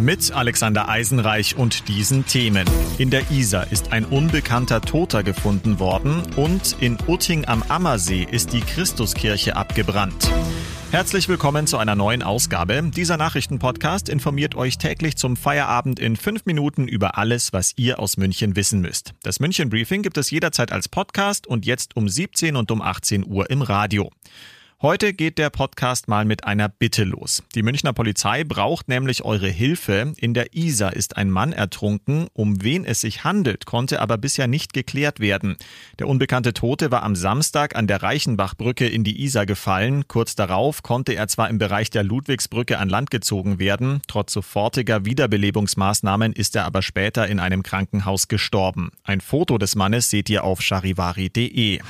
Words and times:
Mit 0.00 0.30
Alexander 0.30 0.88
Eisenreich 0.88 1.56
und 1.56 1.88
diesen 1.88 2.24
Themen. 2.24 2.64
In 2.98 3.10
der 3.10 3.32
Isar 3.32 3.72
ist 3.72 3.90
ein 3.90 4.04
unbekannter 4.04 4.80
Toter 4.80 5.24
gefunden 5.24 5.80
worden 5.80 6.22
und 6.36 6.76
in 6.78 6.96
Utting 7.08 7.46
am 7.46 7.64
Ammersee 7.66 8.22
ist 8.22 8.52
die 8.52 8.60
Christuskirche 8.60 9.56
abgebrannt. 9.56 10.30
Herzlich 10.92 11.28
willkommen 11.28 11.66
zu 11.66 11.78
einer 11.78 11.96
neuen 11.96 12.22
Ausgabe. 12.22 12.80
Dieser 12.94 13.16
Nachrichtenpodcast 13.16 14.08
informiert 14.08 14.54
euch 14.54 14.78
täglich 14.78 15.16
zum 15.16 15.36
Feierabend 15.36 15.98
in 15.98 16.14
fünf 16.14 16.46
Minuten 16.46 16.86
über 16.86 17.18
alles, 17.18 17.52
was 17.52 17.72
ihr 17.74 17.98
aus 17.98 18.16
München 18.16 18.54
wissen 18.54 18.80
müsst. 18.80 19.14
Das 19.24 19.40
München 19.40 19.68
Briefing 19.68 20.02
gibt 20.02 20.16
es 20.16 20.30
jederzeit 20.30 20.70
als 20.70 20.88
Podcast 20.88 21.48
und 21.48 21.66
jetzt 21.66 21.96
um 21.96 22.08
17 22.08 22.54
und 22.54 22.70
um 22.70 22.82
18 22.82 23.26
Uhr 23.26 23.50
im 23.50 23.62
Radio. 23.62 24.12
Heute 24.80 25.12
geht 25.12 25.38
der 25.38 25.50
Podcast 25.50 26.06
mal 26.06 26.24
mit 26.24 26.44
einer 26.44 26.68
Bitte 26.68 27.02
los. 27.02 27.42
Die 27.56 27.64
Münchner 27.64 27.92
Polizei 27.92 28.44
braucht 28.44 28.86
nämlich 28.86 29.24
eure 29.24 29.48
Hilfe. 29.48 30.12
In 30.18 30.34
der 30.34 30.54
Isar 30.54 30.92
ist 30.92 31.16
ein 31.16 31.32
Mann 31.32 31.52
ertrunken. 31.52 32.28
Um 32.32 32.62
wen 32.62 32.84
es 32.84 33.00
sich 33.00 33.24
handelt, 33.24 33.66
konnte 33.66 34.00
aber 34.00 34.18
bisher 34.18 34.46
nicht 34.46 34.72
geklärt 34.72 35.18
werden. 35.18 35.56
Der 35.98 36.06
unbekannte 36.06 36.54
Tote 36.54 36.92
war 36.92 37.02
am 37.02 37.16
Samstag 37.16 37.74
an 37.74 37.88
der 37.88 38.04
Reichenbachbrücke 38.04 38.86
in 38.86 39.02
die 39.02 39.20
Isar 39.24 39.46
gefallen. 39.46 40.06
Kurz 40.06 40.36
darauf 40.36 40.84
konnte 40.84 41.12
er 41.14 41.26
zwar 41.26 41.50
im 41.50 41.58
Bereich 41.58 41.90
der 41.90 42.04
Ludwigsbrücke 42.04 42.78
an 42.78 42.88
Land 42.88 43.10
gezogen 43.10 43.58
werden. 43.58 44.00
Trotz 44.06 44.32
sofortiger 44.32 45.04
Wiederbelebungsmaßnahmen 45.04 46.34
ist 46.34 46.54
er 46.54 46.66
aber 46.66 46.82
später 46.82 47.26
in 47.26 47.40
einem 47.40 47.64
Krankenhaus 47.64 48.28
gestorben. 48.28 48.92
Ein 49.02 49.22
Foto 49.22 49.58
des 49.58 49.74
Mannes 49.74 50.08
seht 50.08 50.30
ihr 50.30 50.44
auf 50.44 50.62
charivari.de. 50.62 51.80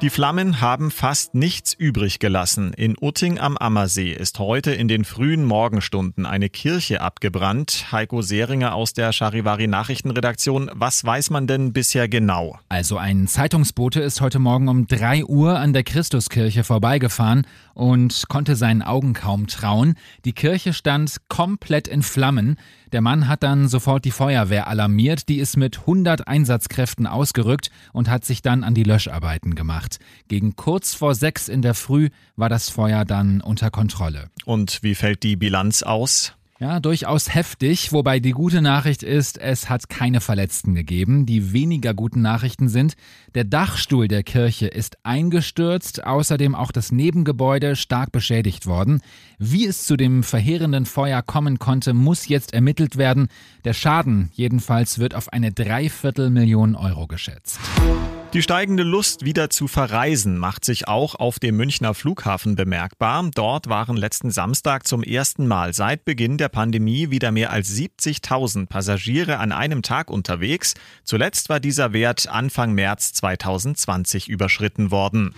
Die 0.00 0.10
Flammen 0.10 0.60
haben 0.60 0.92
fast 0.92 1.34
nichts 1.34 1.74
übrig 1.74 2.20
gelassen. 2.20 2.72
In 2.72 2.94
Utting 3.00 3.40
am 3.40 3.56
Ammersee 3.56 4.12
ist 4.12 4.38
heute 4.38 4.70
in 4.70 4.86
den 4.86 5.04
frühen 5.04 5.44
Morgenstunden 5.44 6.24
eine 6.24 6.48
Kirche 6.48 7.00
abgebrannt. 7.00 7.86
Heiko 7.90 8.22
Seringer 8.22 8.76
aus 8.76 8.92
der 8.92 9.12
Charivari 9.12 9.66
Nachrichtenredaktion. 9.66 10.70
Was 10.72 11.04
weiß 11.04 11.30
man 11.30 11.48
denn 11.48 11.72
bisher 11.72 12.06
genau? 12.06 12.60
Also 12.68 12.96
ein 12.96 13.26
Zeitungsbote 13.26 14.00
ist 14.00 14.20
heute 14.20 14.38
Morgen 14.38 14.68
um 14.68 14.86
3 14.86 15.24
Uhr 15.24 15.58
an 15.58 15.72
der 15.72 15.82
Christuskirche 15.82 16.62
vorbeigefahren 16.62 17.44
und 17.74 18.28
konnte 18.28 18.54
seinen 18.54 18.82
Augen 18.82 19.14
kaum 19.14 19.48
trauen. 19.48 19.96
Die 20.24 20.32
Kirche 20.32 20.74
stand 20.74 21.16
komplett 21.26 21.88
in 21.88 22.02
Flammen. 22.04 22.56
Der 22.92 23.02
Mann 23.02 23.28
hat 23.28 23.42
dann 23.42 23.68
sofort 23.68 24.06
die 24.06 24.10
Feuerwehr 24.10 24.66
alarmiert, 24.66 25.28
die 25.28 25.38
ist 25.38 25.58
mit 25.58 25.80
100 25.80 26.26
Einsatzkräften 26.26 27.06
ausgerückt 27.06 27.70
und 27.92 28.08
hat 28.08 28.24
sich 28.24 28.40
dann 28.40 28.64
an 28.64 28.74
die 28.74 28.82
Löscharbeiten 28.82 29.54
gemacht. 29.54 29.98
Gegen 30.28 30.56
kurz 30.56 30.94
vor 30.94 31.14
sechs 31.14 31.48
in 31.48 31.60
der 31.60 31.74
Früh 31.74 32.08
war 32.36 32.48
das 32.48 32.70
Feuer 32.70 33.04
dann 33.04 33.42
unter 33.42 33.70
Kontrolle. 33.70 34.30
Und 34.46 34.82
wie 34.82 34.94
fällt 34.94 35.22
die 35.22 35.36
Bilanz 35.36 35.82
aus? 35.82 36.37
Ja, 36.60 36.80
durchaus 36.80 37.32
heftig, 37.32 37.92
wobei 37.92 38.18
die 38.18 38.32
gute 38.32 38.60
Nachricht 38.60 39.04
ist, 39.04 39.38
es 39.38 39.70
hat 39.70 39.88
keine 39.88 40.20
Verletzten 40.20 40.74
gegeben. 40.74 41.24
Die 41.24 41.52
weniger 41.52 41.94
guten 41.94 42.20
Nachrichten 42.20 42.68
sind, 42.68 42.94
der 43.36 43.44
Dachstuhl 43.44 44.08
der 44.08 44.24
Kirche 44.24 44.66
ist 44.66 44.98
eingestürzt, 45.04 46.04
außerdem 46.04 46.56
auch 46.56 46.72
das 46.72 46.90
Nebengebäude 46.90 47.76
stark 47.76 48.10
beschädigt 48.10 48.66
worden. 48.66 49.02
Wie 49.38 49.66
es 49.66 49.84
zu 49.84 49.96
dem 49.96 50.24
verheerenden 50.24 50.84
Feuer 50.84 51.22
kommen 51.22 51.60
konnte, 51.60 51.94
muss 51.94 52.26
jetzt 52.26 52.52
ermittelt 52.52 52.96
werden. 52.96 53.28
Der 53.64 53.72
Schaden 53.72 54.30
jedenfalls 54.32 54.98
wird 54.98 55.14
auf 55.14 55.32
eine 55.32 55.52
Dreiviertelmillion 55.52 56.74
Euro 56.74 57.06
geschätzt. 57.06 57.60
Die 58.34 58.42
steigende 58.42 58.82
Lust, 58.82 59.24
wieder 59.24 59.48
zu 59.48 59.68
verreisen, 59.68 60.36
macht 60.36 60.62
sich 60.62 60.86
auch 60.86 61.14
auf 61.14 61.38
dem 61.38 61.56
Münchner 61.56 61.94
Flughafen 61.94 62.56
bemerkbar. 62.56 63.30
Dort 63.34 63.70
waren 63.70 63.96
letzten 63.96 64.30
Samstag 64.30 64.86
zum 64.86 65.02
ersten 65.02 65.46
Mal 65.46 65.72
seit 65.72 66.04
Beginn 66.04 66.36
der 66.36 66.50
Pandemie 66.50 67.10
wieder 67.10 67.32
mehr 67.32 67.50
als 67.50 67.70
70.000 67.70 68.66
Passagiere 68.66 69.38
an 69.38 69.50
einem 69.50 69.80
Tag 69.80 70.10
unterwegs. 70.10 70.74
Zuletzt 71.04 71.48
war 71.48 71.58
dieser 71.58 71.94
Wert 71.94 72.28
Anfang 72.28 72.74
März 72.74 73.14
2020 73.14 74.28
überschritten 74.28 74.90
worden. 74.90 75.34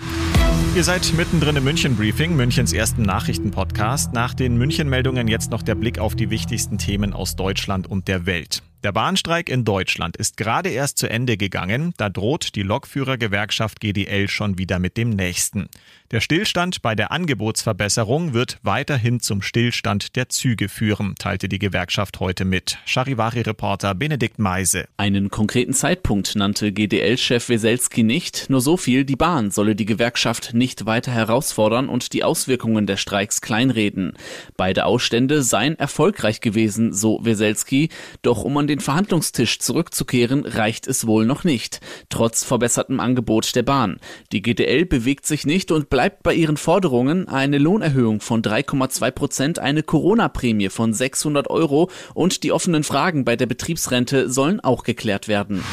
Ihr 0.75 0.83
seid 0.83 1.13
mittendrin 1.17 1.55
im 1.55 1.65
München 1.65 1.95
Briefing, 1.95 2.35
Münchens 2.35 2.73
ersten 2.73 3.03
Nachrichtenpodcast. 3.03 4.13
Nach 4.15 4.35
den 4.35 4.59
München 4.59 4.89
Meldungen 4.89 5.29
jetzt 5.29 5.53
noch 5.53 5.63
der 5.63 5.77
Blick 5.77 6.01
auf 6.01 6.17
die 6.17 6.31
wichtigsten 6.31 6.77
Themen 6.77 7.13
aus 7.13 7.37
Deutschland 7.37 7.87
und 7.87 8.09
der 8.09 8.27
Welt. 8.27 8.65
Der 8.83 8.93
Bahnstreik 8.93 9.51
in 9.51 9.67
Deutschland 9.67 10.17
ist 10.17 10.39
gerade 10.39 10.71
erst 10.71 10.97
zu 10.97 11.11
Ende 11.11 11.37
gegangen. 11.37 11.93
Da 11.99 12.09
droht 12.09 12.55
die 12.55 12.63
Lokführergewerkschaft 12.63 13.79
GDL 13.79 14.27
schon 14.27 14.57
wieder 14.57 14.79
mit 14.79 14.97
dem 14.97 15.11
nächsten. 15.11 15.69
Der 16.13 16.21
Stillstand 16.21 16.81
bei 16.81 16.95
der 16.95 17.13
Angebotsverbesserung 17.13 18.33
wird 18.33 18.59
weiterhin 18.63 19.21
zum 19.21 19.43
Stillstand 19.43 20.17
der 20.17 20.31
Züge 20.31 20.71
führen, 20.71 21.15
teilte 21.19 21.49
die 21.49 21.59
Gewerkschaft 21.59 22.21
heute 22.21 22.47
mit. 22.47 22.79
Charivari-Reporter 22.87 23.95
Benedikt 23.95 24.39
Meise. 24.39 24.87
Einen 24.97 25.31
konkreten 25.31 25.75
Zeitpunkt 25.75 26.35
nannte 26.35 26.73
GDL-Chef 26.73 27.51
Weselski 27.51 28.03
nicht. 28.03 28.49
Nur 28.49 28.63
so 28.63 28.79
viel, 28.79 29.05
die 29.05 29.15
Bahn 29.15 29.51
solle 29.51 29.77
die 29.77 29.85
Gewerkschaft 29.85 30.55
nicht 30.55 30.87
weiter 30.87 31.13
herausfordern 31.13 31.91
und 31.91 32.15
die 32.15 32.25
Auswirkungen 32.25 32.87
der 32.87 32.97
Streiks 32.97 33.43
kleinreden. 33.43 34.15
Beide 34.57 34.87
Ausstände 34.87 35.43
seien 35.43 35.79
erfolgreich 35.79 36.41
gewesen, 36.41 36.95
so 36.95 37.25
Weselski. 37.25 37.91
Doch 38.23 38.43
um 38.43 38.57
an 38.57 38.70
den 38.71 38.81
Verhandlungstisch 38.81 39.59
zurückzukehren, 39.59 40.47
reicht 40.47 40.87
es 40.87 41.07
wohl 41.07 41.27
noch 41.27 41.43
nicht. 41.45 41.81
Trotz 42.09 42.45
verbessertem 42.45 43.01
Angebot 43.01 43.57
der 43.57 43.65
Bahn. 43.65 43.99
Die 44.33 44.43
GDL 44.43 44.87
bewegt 44.87 45.27
sich 45.27 45.45
nicht 45.45 45.73
und 45.73 45.91
bleibt 45.91 46.23
bei 46.23 46.33
ihren 46.33 46.57
Forderungen 46.57 47.29
eine 47.29 47.59
Lohnerhöhung 47.59 48.21
von 48.21 48.43
3,2 48.43 49.11
Prozent, 49.11 49.59
eine 49.59 49.83
Corona-Prämie 49.83 50.69
von 50.69 50.95
600 50.95 51.51
Euro 51.51 51.91
und 52.15 52.45
die 52.45 52.53
offenen 52.53 52.85
Fragen 52.85 53.25
bei 53.25 53.35
der 53.35 53.47
Betriebsrente 53.47 54.31
sollen 54.31 54.61
auch 54.61 54.85
geklärt 54.85 55.27
werden. 55.27 55.65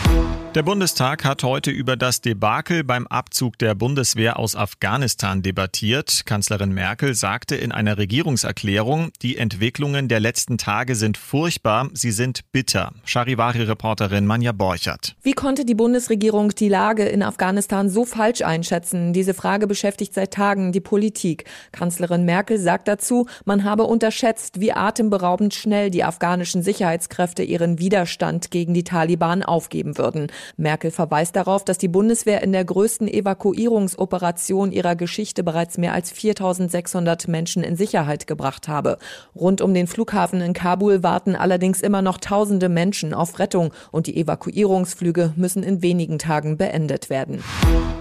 Der 0.56 0.63
Bundestag 0.63 1.24
hat 1.24 1.44
heute 1.44 1.69
über 1.69 1.96
das 1.97 2.22
Debakel 2.22 2.84
beim 2.84 3.06
Abzug 3.06 3.59
der 3.59 3.75
Bundeswehr 3.75 4.40
aus 4.40 4.56
Afghanistan 4.56 5.44
debattiert. 5.44 6.24
Kanzlerin 6.25 6.72
Merkel 6.72 7.13
sagte 7.13 7.56
in 7.56 7.72
einer 7.72 8.00
Regierungserklärung, 8.00 9.12
die 9.22 9.38
Entwicklungen 9.38 10.07
der 10.07 10.19
letzten 10.19 10.57
Tage 10.57 10.96
sind 10.96 11.18
furchtbar, 11.18 11.91
sie 11.94 12.12
sind 12.12 12.52
bitter. 12.52 12.87
Charivari-Reporterin 13.06 14.25
Manja 14.25 14.52
Borchert. 14.52 15.16
Wie 15.22 15.34
konnte 15.34 15.66
die 15.66 15.75
Bundesregierung 15.75 16.50
die 16.50 16.70
Lage 16.70 17.03
in 17.03 17.24
Afghanistan 17.24 17.90
so 17.90 18.06
falsch 18.06 18.42
einschätzen? 18.42 19.14
Diese 19.14 19.34
Frage 19.34 19.68
beschäftigt 19.68 20.14
seit 20.14 20.34
Tagen 20.34 20.72
die 20.72 20.81
Politik. 20.81 21.46
Kanzlerin 21.72 22.25
Merkel 22.25 22.58
sagt 22.58 22.88
dazu, 22.88 23.28
man 23.46 23.64
habe 23.64 23.84
unterschätzt, 23.84 24.59
wie 24.59 24.72
atemberaubend 24.72 25.53
schnell 25.53 25.90
die 25.90 26.03
afghanischen 26.03 26.64
Sicherheitskräfte 26.64 27.44
ihren 27.44 27.80
Widerstand 27.80 28.52
gegen 28.52 28.74
die 28.74 28.84
Taliban 28.84 29.44
aufgeben 29.44 29.98
würden. 29.98 30.28
Merkel 30.58 30.92
verweist 30.92 31.36
darauf, 31.36 31.66
dass 31.66 31.78
die 31.78 31.88
Bundeswehr 31.88 32.44
in 32.44 32.52
der 32.52 32.66
größten 32.66 33.08
Evakuierungsoperation 33.08 34.72
ihrer 34.72 34.96
Geschichte 34.96 35.44
bereits 35.44 35.78
mehr 35.78 35.94
als 35.94 36.12
4600 36.12 37.28
Menschen 37.28 37.64
in 37.64 37.75
Sicherheit 37.75 38.28
gebracht 38.28 38.68
habe. 38.68 38.98
Rund 39.36 39.62
um 39.62 39.74
den 39.74 39.88
Flughafen 39.88 40.42
in 40.42 40.54
Kabul 40.54 41.04
warten 41.04 41.36
allerdings 41.36 41.81
immer 41.81 42.02
noch 42.02 42.18
tausende 42.18 42.69
Menschen 42.78 43.16
auf 43.16 43.40
Rettung 43.40 43.74
und 43.92 44.06
die 44.06 44.18
Evakuierungsflüge 44.18 45.34
müssen 45.36 45.63
in 45.63 45.81
wenigen 45.81 46.19
Tagen 46.19 46.57
beendet 46.57 47.10
werden. 47.10 47.44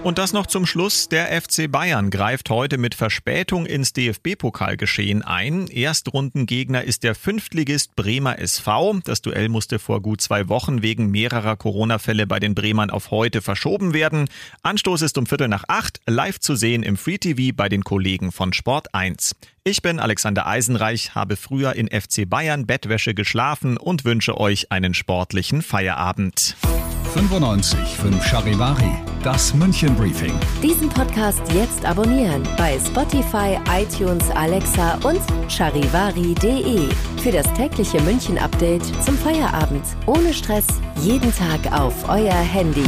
Und 0.03 0.19
das 0.19 0.33
noch 0.33 0.45
zum 0.45 0.67
Schluss. 0.67 1.09
Der 1.09 1.41
FC 1.41 1.69
Bayern 1.69 2.11
greift 2.11 2.51
heute 2.51 2.77
mit 2.77 2.93
Verspätung 2.93 3.65
ins 3.65 3.91
DFB-Pokalgeschehen 3.93 5.23
ein. 5.23 5.65
Erstrundengegner 5.65 6.83
ist 6.83 7.01
der 7.01 7.15
Fünftligist 7.15 7.95
Bremer 7.95 8.37
SV. 8.37 8.99
Das 9.03 9.23
Duell 9.23 9.49
musste 9.49 9.79
vor 9.79 9.99
gut 10.01 10.21
zwei 10.21 10.47
Wochen 10.47 10.83
wegen 10.83 11.09
mehrerer 11.09 11.55
Corona-Fälle 11.55 12.27
bei 12.27 12.39
den 12.39 12.53
Bremern 12.53 12.91
auf 12.91 13.09
heute 13.09 13.41
verschoben 13.41 13.95
werden. 13.95 14.29
Anstoß 14.61 15.01
ist 15.01 15.17
um 15.17 15.25
Viertel 15.25 15.47
nach 15.47 15.63
acht, 15.67 16.01
live 16.05 16.39
zu 16.39 16.55
sehen 16.55 16.83
im 16.83 16.97
Free 16.97 17.17
TV 17.17 17.55
bei 17.55 17.67
den 17.67 17.83
Kollegen 17.83 18.31
von 18.31 18.53
Sport 18.53 18.93
1. 18.93 19.35
Ich 19.69 19.81
bin 19.81 19.99
Alexander 19.99 20.47
Eisenreich, 20.47 21.13
habe 21.13 21.35
früher 21.35 21.73
in 21.73 21.89
FC 21.89 22.23
Bayern 22.25 22.65
Bettwäsche 22.65 23.13
geschlafen 23.13 23.75
und 23.75 24.05
wünsche 24.05 24.39
euch 24.39 24.71
einen 24.71 24.93
sportlichen 24.93 25.61
Feierabend. 25.61 26.55
95 27.13 27.77
Charivari, 28.23 28.89
das 29.23 29.53
München 29.53 29.93
Briefing. 29.97 30.31
Diesen 30.63 30.87
Podcast 30.87 31.41
jetzt 31.53 31.83
abonnieren 31.83 32.43
bei 32.57 32.79
Spotify, 32.79 33.59
iTunes, 33.69 34.29
Alexa 34.29 34.99
und 35.03 35.19
charivari.de. 35.51 36.87
Für 37.21 37.31
das 37.33 37.51
tägliche 37.55 38.01
München 38.03 38.37
Update 38.37 38.85
zum 39.03 39.17
Feierabend. 39.17 39.83
Ohne 40.05 40.33
Stress, 40.33 40.67
jeden 41.01 41.35
Tag 41.35 41.73
auf 41.73 42.07
euer 42.07 42.31
Handy. 42.31 42.87